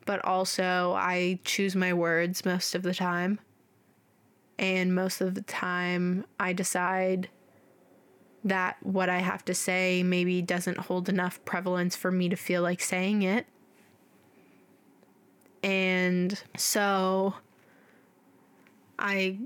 but 0.06 0.24
also 0.24 0.94
I 0.96 1.39
choose 1.44 1.75
my 1.75 1.94
words 1.94 2.46
most 2.46 2.74
of 2.74 2.84
the 2.84 2.94
time. 2.94 3.39
And 4.60 4.96
most 4.96 5.22
of 5.22 5.36
the 5.36 5.44
time, 5.44 6.25
I 6.39 6.53
decide 6.53 7.29
that 8.50 8.77
what 8.82 9.10
I 9.10 9.20
have 9.20 9.44
to 9.46 9.54
say 9.54 10.04
maybe 10.04 10.42
doesn't 10.42 10.77
hold 10.77 11.10
enough 11.10 11.44
prevalence 11.46 11.96
for 11.96 12.12
me 12.12 12.30
to 12.30 12.36
feel 12.36 12.62
like 12.62 12.82
saying 12.82 13.22
it. 13.22 13.46
And 15.63 16.42
so 16.56 17.36
I 19.00 19.38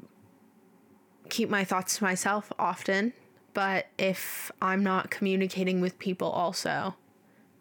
keep 1.29 1.49
my 1.49 1.63
thoughts 1.63 1.97
to 1.97 2.03
myself 2.03 2.51
often, 2.59 3.13
but 3.53 3.87
if 3.97 4.51
I'm 4.61 4.83
not 4.83 5.09
communicating 5.09 5.81
with 5.81 5.97
people 5.99 6.29
also, 6.29 6.95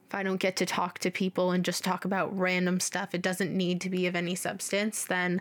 if 0.08 0.14
I 0.14 0.22
don't 0.22 0.40
get 0.40 0.56
to 0.56 0.66
talk 0.66 0.98
to 1.00 1.10
people 1.10 1.52
and 1.52 1.64
just 1.64 1.84
talk 1.84 2.04
about 2.04 2.36
random 2.36 2.80
stuff, 2.80 3.14
it 3.14 3.22
doesn't 3.22 3.56
need 3.56 3.80
to 3.82 3.90
be 3.90 4.06
of 4.06 4.16
any 4.16 4.34
substance, 4.34 5.04
then 5.04 5.40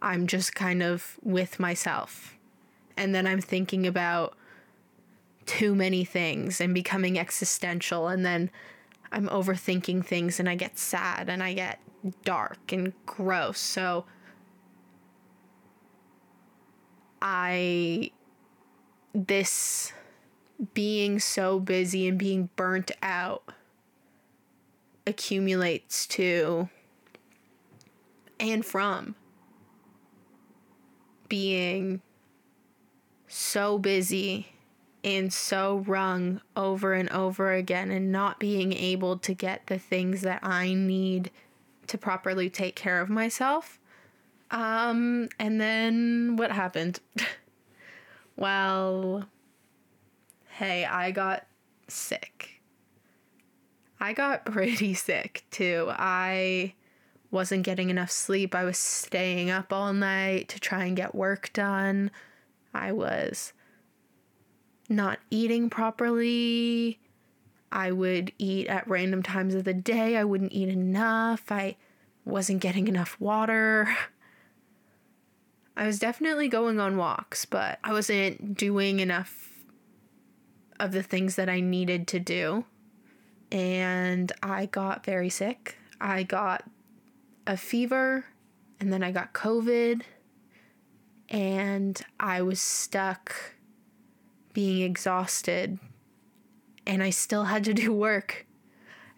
I'm 0.00 0.26
just 0.26 0.54
kind 0.54 0.82
of 0.82 1.18
with 1.22 1.58
myself. 1.58 2.36
And 2.96 3.14
then 3.14 3.26
I'm 3.26 3.40
thinking 3.40 3.86
about 3.86 4.36
too 5.46 5.74
many 5.74 6.04
things 6.04 6.60
and 6.60 6.74
becoming 6.74 7.18
existential 7.18 8.08
and 8.08 8.24
then 8.24 8.50
I'm 9.12 9.28
overthinking 9.28 10.04
things 10.04 10.40
and 10.40 10.48
I 10.48 10.54
get 10.54 10.78
sad 10.78 11.28
and 11.28 11.42
I 11.42 11.52
get 11.52 11.80
dark 12.24 12.72
and 12.72 12.92
gross. 13.04 13.58
So 13.58 14.06
I 17.20 18.10
this 19.14 19.92
being 20.74 21.18
so 21.18 21.60
busy 21.60 22.08
and 22.08 22.18
being 22.18 22.48
burnt 22.56 22.90
out 23.02 23.52
accumulates 25.06 26.06
to 26.06 26.68
and 28.40 28.64
from 28.64 29.14
being 31.28 32.00
so 33.26 33.78
busy 33.78 34.52
and 35.04 35.32
so 35.32 35.78
wrung 35.86 36.40
over 36.56 36.92
and 36.92 37.08
over 37.10 37.52
again 37.52 37.90
and 37.90 38.12
not 38.12 38.38
being 38.38 38.72
able 38.72 39.18
to 39.18 39.34
get 39.34 39.66
the 39.66 39.78
things 39.78 40.20
that 40.22 40.40
I 40.42 40.74
need 40.74 41.30
to 41.88 41.98
properly 41.98 42.48
take 42.48 42.76
care 42.76 43.00
of 43.00 43.08
myself. 43.08 43.80
Um, 44.50 45.28
and 45.38 45.60
then 45.60 46.36
what 46.36 46.52
happened? 46.52 47.00
well, 48.36 49.24
hey, 50.50 50.84
I 50.84 51.10
got 51.10 51.46
sick. 51.88 52.60
I 53.98 54.12
got 54.12 54.44
pretty 54.52 54.94
sick 54.94 55.44
too. 55.50 55.86
I 55.90 56.74
wasn't 57.30 57.64
getting 57.64 57.90
enough 57.90 58.10
sleep. 58.10 58.54
I 58.54 58.64
was 58.64 58.78
staying 58.78 59.50
up 59.50 59.72
all 59.72 59.92
night 59.92 60.48
to 60.50 60.60
try 60.60 60.84
and 60.84 60.96
get 60.96 61.14
work 61.14 61.50
done. 61.52 62.10
I 62.74 62.92
was 62.92 63.52
not 64.88 65.18
eating 65.30 65.70
properly. 65.70 66.98
I 67.70 67.90
would 67.90 68.32
eat 68.38 68.66
at 68.66 68.88
random 68.88 69.22
times 69.22 69.54
of 69.54 69.64
the 69.64 69.74
day. 69.74 70.16
I 70.16 70.24
wouldn't 70.24 70.52
eat 70.52 70.68
enough. 70.68 71.50
I 71.50 71.76
wasn't 72.24 72.60
getting 72.60 72.88
enough 72.88 73.16
water. 73.18 73.88
I 75.76 75.86
was 75.86 75.98
definitely 75.98 76.48
going 76.48 76.78
on 76.78 76.96
walks, 76.98 77.46
but 77.46 77.78
I 77.82 77.92
wasn't 77.92 78.56
doing 78.56 79.00
enough 79.00 79.48
of 80.78 80.92
the 80.92 81.02
things 81.02 81.36
that 81.36 81.48
I 81.48 81.60
needed 81.60 82.06
to 82.08 82.20
do. 82.20 82.66
And 83.50 84.30
I 84.42 84.66
got 84.66 85.04
very 85.04 85.30
sick. 85.30 85.76
I 86.00 86.24
got 86.24 86.64
a 87.46 87.56
fever, 87.56 88.26
and 88.80 88.92
then 88.92 89.02
I 89.02 89.12
got 89.12 89.32
COVID, 89.32 90.02
and 91.28 92.00
I 92.20 92.42
was 92.42 92.60
stuck 92.60 93.51
being 94.52 94.82
exhausted 94.82 95.78
and 96.86 97.02
I 97.02 97.10
still 97.10 97.44
had 97.44 97.64
to 97.64 97.74
do 97.74 97.92
work. 97.92 98.46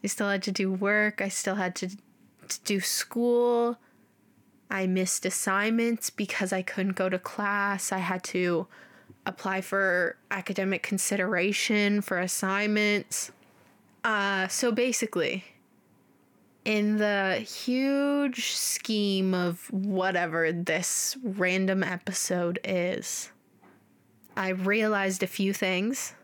I 0.03 0.07
still 0.07 0.29
had 0.29 0.43
to 0.45 0.53
do 0.53 0.73
work. 0.73 1.21
I 1.21 1.29
still 1.29 1.55
had 1.55 1.75
to, 1.77 1.89
to 1.89 2.61
do 2.65 2.81
school. 2.81 3.79
I 4.71 4.87
missed 4.87 5.25
assignments 5.25 6.11
because 6.11 6.53
I 6.53 6.63
couldn't 6.63 6.97
go 6.97 7.09
to 7.09 7.19
class. 7.19 7.93
I 7.93 7.99
had 7.99 8.23
to 8.25 8.67
apply 9.27 9.63
for 9.63 10.17
academic 10.31 10.83
consideration 10.83 12.03
for 12.03 12.19
assignments. 12.19 13.33
Uh, 14.03 14.49
so 14.49 14.71
basically, 14.71 15.45
in 16.67 16.99
the 16.99 17.37
huge 17.37 18.53
scheme 18.53 19.33
of 19.33 19.73
whatever 19.73 20.53
this 20.53 21.17
random 21.23 21.83
episode 21.83 22.59
is, 22.65 23.31
I 24.37 24.49
realized 24.49 25.23
a 25.23 25.29
few 25.29 25.53
things. 25.53 26.15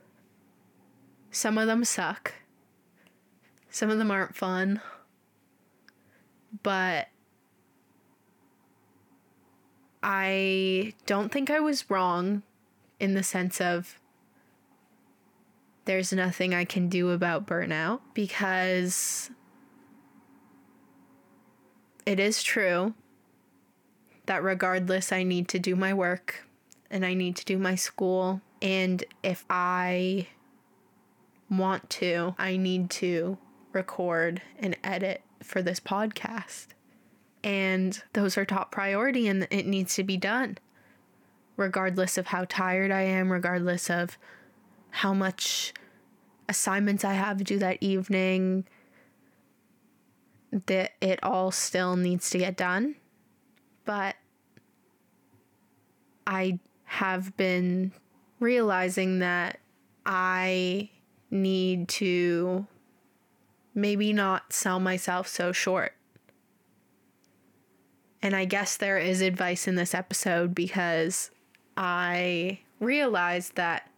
Some 1.30 1.58
of 1.58 1.66
them 1.66 1.84
suck. 1.84 2.34
Some 3.70 3.90
of 3.90 3.98
them 3.98 4.10
aren't 4.10 4.34
fun. 4.34 4.80
But 6.62 7.08
I 10.02 10.94
don't 11.06 11.30
think 11.30 11.50
I 11.50 11.60
was 11.60 11.88
wrong 11.88 12.42
in 12.98 13.14
the 13.14 13.22
sense 13.22 13.60
of 13.60 14.00
there's 15.84 16.12
nothing 16.12 16.54
I 16.54 16.64
can 16.64 16.88
do 16.88 17.10
about 17.10 17.46
burnout 17.46 18.00
because 18.12 19.30
it 22.04 22.18
is 22.18 22.42
true 22.42 22.94
that 24.26 24.42
regardless, 24.42 25.12
I 25.12 25.22
need 25.22 25.48
to 25.48 25.58
do 25.58 25.76
my 25.76 25.94
work 25.94 26.44
and 26.90 27.04
I 27.04 27.14
need 27.14 27.36
to 27.36 27.44
do 27.44 27.58
my 27.58 27.74
school. 27.74 28.40
And 28.60 29.04
if 29.22 29.44
I 29.48 30.26
want 31.48 31.88
to, 31.90 32.34
I 32.38 32.56
need 32.56 32.90
to 32.90 33.38
record 33.72 34.42
and 34.58 34.76
edit 34.82 35.22
for 35.42 35.62
this 35.62 35.80
podcast. 35.80 36.68
And 37.42 38.02
those 38.12 38.36
are 38.36 38.44
top 38.44 38.70
priority 38.70 39.28
and 39.28 39.46
it 39.50 39.66
needs 39.66 39.94
to 39.94 40.04
be 40.04 40.16
done. 40.16 40.58
Regardless 41.56 42.18
of 42.18 42.28
how 42.28 42.46
tired 42.48 42.90
I 42.90 43.02
am, 43.02 43.30
regardless 43.30 43.90
of 43.90 44.18
how 44.90 45.14
much 45.14 45.72
assignments 46.48 47.04
I 47.04 47.14
have 47.14 47.38
to 47.38 47.44
do 47.44 47.58
that 47.58 47.78
evening, 47.80 48.64
that 50.66 50.92
it 51.00 51.20
all 51.22 51.50
still 51.50 51.96
needs 51.96 52.30
to 52.30 52.38
get 52.38 52.56
done. 52.56 52.96
But 53.84 54.16
I 56.26 56.58
have 56.90 57.36
been 57.36 57.92
realizing 58.40 59.20
that 59.20 59.60
I 60.04 60.90
need 61.30 61.86
to 61.88 62.66
maybe 63.76 64.12
not 64.12 64.52
sell 64.52 64.80
myself 64.80 65.28
so 65.28 65.52
short. 65.52 65.94
And 68.20 68.34
I 68.34 68.44
guess 68.44 68.76
there 68.76 68.98
is 68.98 69.20
advice 69.20 69.68
in 69.68 69.76
this 69.76 69.94
episode 69.94 70.52
because 70.52 71.30
I 71.76 72.58
realized 72.80 73.54
that 73.54 73.88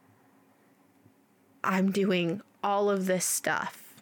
I'm 1.64 1.92
doing 1.92 2.42
all 2.62 2.90
of 2.90 3.06
this 3.06 3.24
stuff. 3.24 3.94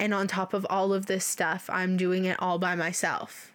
And 0.00 0.12
on 0.12 0.26
top 0.26 0.54
of 0.54 0.66
all 0.68 0.92
of 0.92 1.06
this 1.06 1.24
stuff, 1.24 1.70
I'm 1.72 1.96
doing 1.96 2.24
it 2.24 2.36
all 2.42 2.58
by 2.58 2.74
myself. 2.74 3.52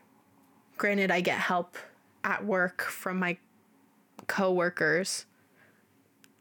Granted, 0.77 1.11
I 1.11 1.19
get 1.19 1.37
help 1.37 1.77
at 2.23 2.45
work 2.45 2.81
from 2.81 3.19
my 3.19 3.37
coworkers 4.27 5.25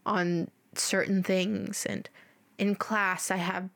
on 0.06 0.50
certain 0.74 1.22
things 1.22 1.86
and 1.86 2.08
in 2.58 2.74
class 2.74 3.30
I 3.30 3.36
have 3.36 3.68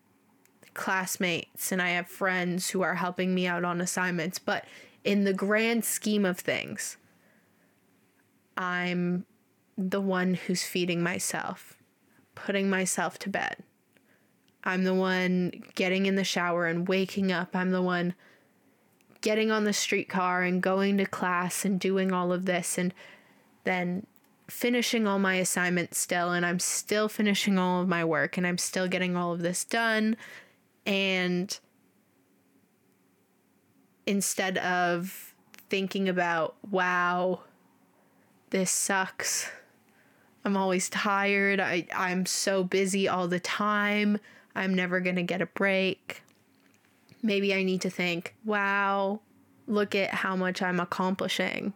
classmates 0.75 1.73
and 1.73 1.83
I 1.83 1.91
have 1.91 2.07
friends 2.07 2.71
who 2.71 2.83
are 2.83 2.95
helping 2.95 3.35
me 3.35 3.47
out 3.47 3.65
on 3.65 3.81
assignments, 3.81 4.39
but 4.39 4.65
in 5.05 5.25
the 5.25 5.33
grand 5.33 5.85
scheme 5.85 6.25
of 6.25 6.39
things, 6.39 6.97
I'm 8.57 9.27
the 9.77 10.01
one 10.01 10.35
who's 10.35 10.63
feeding 10.63 11.03
myself, 11.03 11.77
putting 12.35 12.71
myself 12.71 13.19
to 13.21 13.29
bed. 13.29 13.57
I'm 14.65 14.85
the 14.85 14.95
one 14.95 15.65
getting 15.75 16.07
in 16.07 16.15
the 16.15 16.25
shower 16.25 16.67
and 16.67 16.89
waking 16.89 17.33
up. 17.33 17.57
I'm 17.57 17.71
the 17.71 17.83
one 17.83 18.15
getting 19.21 19.51
on 19.51 19.65
the 19.65 19.73
streetcar 19.73 20.43
and 20.43 20.63
going 20.63 20.97
to 20.99 21.07
class 21.07 21.65
and 21.65 21.81
doing 21.81 22.13
all 22.13 22.33
of 22.33 22.45
this 22.45 22.79
and 22.79 22.95
then 23.69 24.07
finishing 24.49 25.07
all 25.07 25.19
my 25.19 25.35
assignments 25.35 25.99
still 25.99 26.33
and 26.33 26.45
I'm 26.47 26.59
still 26.59 27.09
finishing 27.09 27.59
all 27.59 27.83
of 27.83 27.89
my 27.89 28.03
work 28.03 28.39
and 28.39 28.47
I'm 28.47 28.57
still 28.57 28.89
getting 28.89 29.15
all 29.15 29.33
of 29.33 29.41
this 29.41 29.63
done 29.63 30.17
and 30.87 31.59
instead 34.07 34.57
of 34.59 35.35
thinking 35.69 36.09
about 36.09 36.57
wow 36.71 37.41
this 38.51 38.71
sucks. 38.71 39.51
I'm 40.43 40.57
always 40.57 40.89
tired. 40.89 41.61
I 41.61 41.87
I'm 41.95 42.25
so 42.25 42.65
busy 42.65 43.07
all 43.07 43.29
the 43.29 43.41
time. 43.41 44.19
I'm 44.55 44.73
never 44.73 45.01
going 45.01 45.17
to 45.17 45.23
get 45.23 45.43
a 45.43 45.47
break. 45.47 46.23
Maybe 47.23 47.53
I 47.53 47.63
need 47.65 47.83
to 47.83 47.91
think 47.91 48.35
wow 48.47 49.21
look 49.67 49.95
at 49.95 50.15
how 50.15 50.35
much 50.35 50.63
I'm 50.63 50.81
accomplishing 50.81 51.75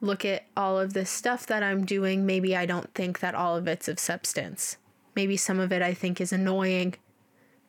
look 0.00 0.24
at 0.24 0.44
all 0.56 0.78
of 0.78 0.92
this 0.92 1.10
stuff 1.10 1.46
that 1.46 1.62
I'm 1.62 1.84
doing, 1.84 2.24
maybe 2.24 2.56
I 2.56 2.66
don't 2.66 2.92
think 2.94 3.20
that 3.20 3.34
all 3.34 3.56
of 3.56 3.66
it's 3.66 3.88
of 3.88 3.98
substance. 3.98 4.76
Maybe 5.14 5.36
some 5.36 5.60
of 5.60 5.72
it 5.72 5.82
I 5.82 5.94
think 5.94 6.20
is 6.20 6.32
annoying. 6.32 6.94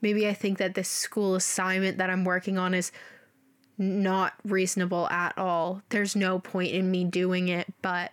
Maybe 0.01 0.27
I 0.27 0.33
think 0.33 0.57
that 0.57 0.73
this 0.73 0.89
school 0.89 1.35
assignment 1.35 1.97
that 1.97 2.09
I'm 2.09 2.23
working 2.23 2.57
on 2.57 2.73
is 2.73 2.91
not 3.77 4.33
reasonable 4.45 5.09
at 5.09 5.37
all. 5.37 5.81
There's 5.89 6.15
no 6.15 6.39
point 6.39 6.71
in 6.71 6.89
me 6.89 7.03
doing 7.03 7.47
it, 7.47 7.67
but 7.81 8.11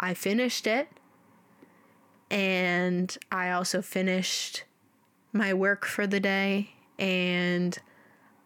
I 0.00 0.14
finished 0.14 0.66
it. 0.66 0.88
And 2.30 3.16
I 3.30 3.52
also 3.52 3.82
finished 3.82 4.64
my 5.32 5.54
work 5.54 5.84
for 5.84 6.06
the 6.06 6.20
day. 6.20 6.70
And 6.98 7.78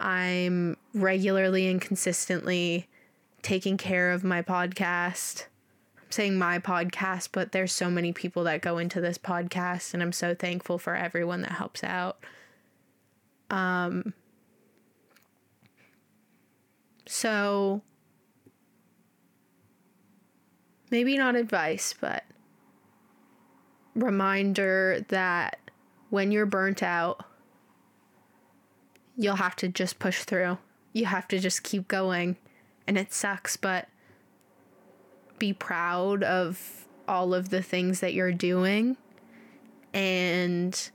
I'm 0.00 0.76
regularly 0.92 1.68
and 1.68 1.80
consistently 1.80 2.88
taking 3.42 3.76
care 3.76 4.10
of 4.12 4.24
my 4.24 4.42
podcast. 4.42 5.46
I'm 5.96 6.10
saying 6.10 6.38
my 6.38 6.58
podcast, 6.58 7.30
but 7.32 7.52
there's 7.52 7.72
so 7.72 7.90
many 7.90 8.12
people 8.12 8.44
that 8.44 8.62
go 8.62 8.78
into 8.78 9.00
this 9.00 9.18
podcast, 9.18 9.94
and 9.94 10.02
I'm 10.02 10.12
so 10.12 10.34
thankful 10.34 10.78
for 10.78 10.94
everyone 10.94 11.42
that 11.42 11.52
helps 11.52 11.82
out. 11.84 12.18
Um, 13.50 14.14
so 17.06 17.82
maybe 20.90 21.16
not 21.16 21.34
advice, 21.36 21.94
but 22.00 22.24
reminder 23.94 25.04
that 25.08 25.58
when 26.10 26.32
you're 26.32 26.46
burnt 26.46 26.82
out, 26.82 27.24
you'll 29.16 29.36
have 29.36 29.56
to 29.56 29.68
just 29.68 29.98
push 29.98 30.22
through. 30.22 30.58
You 30.92 31.06
have 31.06 31.28
to 31.28 31.38
just 31.38 31.62
keep 31.62 31.88
going 31.88 32.36
and 32.90 32.98
it 32.98 33.12
sucks, 33.12 33.56
but 33.56 33.86
be 35.38 35.52
proud 35.52 36.24
of 36.24 36.88
all 37.06 37.32
of 37.32 37.50
the 37.50 37.62
things 37.62 38.00
that 38.00 38.14
you're 38.14 38.32
doing 38.32 38.96
and 39.94 40.90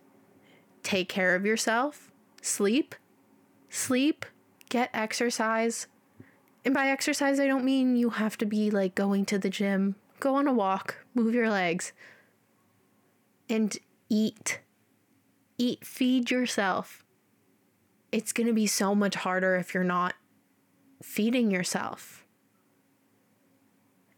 take 0.84 1.08
care 1.08 1.36
of 1.36 1.46
yourself. 1.46 2.12
Sleep, 2.42 2.96
sleep, 3.70 4.26
get 4.68 4.90
exercise. 4.94 5.88
And 6.66 6.74
by 6.74 6.90
exercise, 6.90 7.40
I 7.40 7.48
don't 7.48 7.64
mean 7.64 7.96
you 7.96 8.10
have 8.10 8.38
to 8.40 8.46
be 8.46 8.70
like 8.70 8.94
going 8.94 9.24
to 9.28 9.40
the 9.40 9.50
gym. 9.50 9.96
Go 10.20 10.36
on 10.36 10.50
a 10.50 10.54
walk, 10.54 11.06
move 11.14 11.34
your 11.34 11.50
legs, 11.50 11.94
and 13.50 13.78
eat. 14.10 14.60
Eat, 15.58 15.86
feed 15.86 16.30
yourself. 16.30 17.06
It's 18.12 18.34
going 18.34 18.48
to 18.48 18.54
be 18.54 18.68
so 18.68 18.94
much 18.94 19.16
harder 19.16 19.56
if 19.56 19.74
you're 19.74 19.86
not 19.86 20.16
feeding 21.02 21.52
yourself. 21.52 22.26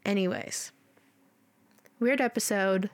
Anyways, 0.06 0.72
weird 2.00 2.22
episode. 2.22 2.90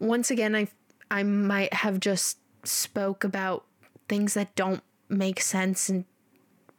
Once 0.00 0.30
again, 0.30 0.54
I 0.56 0.68
I 1.10 1.22
might 1.22 1.72
have 1.72 2.00
just 2.00 2.38
spoke 2.64 3.24
about 3.24 3.64
things 4.08 4.34
that 4.34 4.54
don't 4.54 4.82
make 5.08 5.40
sense 5.40 5.88
and 5.88 6.04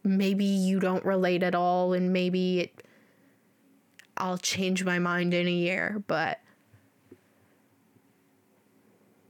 maybe 0.04 0.44
you 0.44 0.78
don't 0.80 1.04
relate 1.04 1.42
at 1.42 1.54
all 1.54 1.92
and 1.92 2.12
maybe 2.12 2.60
it 2.60 2.82
I'll 4.16 4.38
change 4.38 4.84
my 4.84 4.98
mind 4.98 5.34
in 5.34 5.46
a 5.46 5.50
year, 5.50 6.02
but 6.06 6.40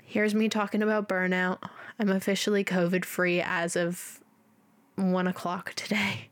here's 0.04 0.34
me 0.34 0.48
talking 0.48 0.82
about 0.82 1.08
burnout. 1.08 1.58
I'm 1.98 2.10
officially 2.10 2.62
COVID 2.62 3.04
free 3.04 3.40
as 3.40 3.74
of 3.74 4.20
one 4.96 5.26
o'clock 5.26 5.74
today. 5.74 6.28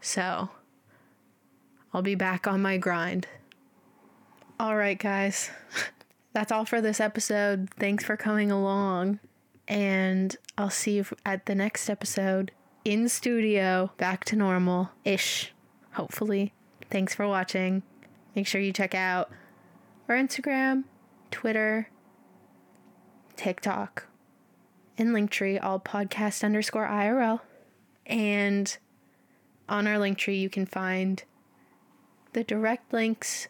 So 0.00 0.50
I'll 1.92 2.02
be 2.02 2.14
back 2.14 2.46
on 2.46 2.62
my 2.62 2.76
grind. 2.78 3.26
All 4.58 4.76
right, 4.76 4.98
guys. 4.98 5.50
That's 6.32 6.52
all 6.52 6.64
for 6.64 6.80
this 6.80 7.00
episode. 7.00 7.70
Thanks 7.78 8.04
for 8.04 8.16
coming 8.16 8.50
along. 8.50 9.18
And 9.66 10.36
I'll 10.58 10.70
see 10.70 10.96
you 10.96 11.04
at 11.24 11.46
the 11.46 11.54
next 11.54 11.88
episode 11.88 12.52
in 12.84 13.08
studio, 13.08 13.92
back 13.98 14.24
to 14.26 14.36
normal 14.36 14.90
ish, 15.04 15.52
hopefully. 15.92 16.52
Thanks 16.90 17.14
for 17.14 17.26
watching. 17.26 17.82
Make 18.34 18.46
sure 18.46 18.60
you 18.60 18.72
check 18.72 18.94
out 18.94 19.30
our 20.08 20.16
Instagram, 20.16 20.84
Twitter, 21.30 21.88
TikTok, 23.36 24.06
and 24.98 25.10
Linktree, 25.10 25.62
all 25.62 25.80
podcast 25.80 26.44
underscore 26.44 26.86
IRL. 26.86 27.40
And 28.10 28.76
on 29.68 29.86
our 29.86 29.96
Linktree, 29.96 30.38
you 30.38 30.50
can 30.50 30.66
find 30.66 31.22
the 32.32 32.44
direct 32.44 32.92
links 32.92 33.48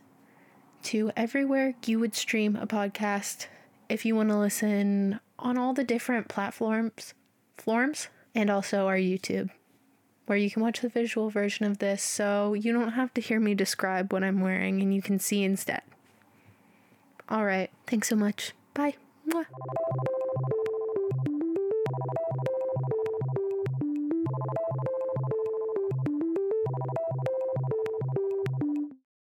to 0.83 1.11
everywhere 1.17 1.75
you 1.87 1.99
would 1.99 2.15
stream 2.15 2.57
a 2.57 2.67
podcast 2.67 3.47
if 3.89 4.05
you 4.05 4.15
want 4.15 4.29
to 4.29 4.39
listen 4.39 5.19
on 5.39 5.59
all 5.59 5.73
the 5.73 5.85
different 5.85 6.29
platforms, 6.29 7.15
forms, 7.57 8.09
and 8.35 8.51
also 8.51 8.87
our 8.87 8.97
YouTube, 8.97 9.51
where 10.27 10.39
you 10.39 10.51
can 10.51 10.63
watch 10.63 10.81
the 10.81 10.89
visual 10.89 11.31
version 11.31 11.67
of 11.67 11.79
this 11.79 12.03
so 12.03 12.55
you 12.55 12.73
don't 12.73 12.93
have 12.93 13.13
to 13.15 13.21
hear 13.21 13.41
me 13.41 13.55
describe 13.55 14.13
what 14.13 14.23
I'm 14.23 14.41
wearing 14.41 14.81
and 14.81 14.95
you 14.95 15.03
can 15.03 15.19
see 15.19 15.43
instead. 15.43 15.83
All 17.29 17.45
right, 17.45 17.71
thanks 17.87 18.09
so 18.09 18.17
much. 18.17 18.53
Bye. 18.75 18.95
Mwah. 19.29 19.47